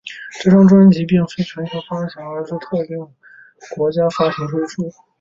[0.41, 3.07] 这张专辑并非全球发行而是选定特定
[3.77, 4.91] 国家发行推出。